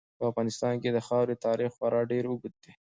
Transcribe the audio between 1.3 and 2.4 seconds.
تاریخ خورا ډېر